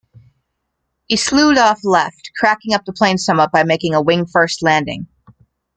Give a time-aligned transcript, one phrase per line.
[1.05, 5.05] He slewed off left, cracking up the plane somewhat by making a wing-first landing.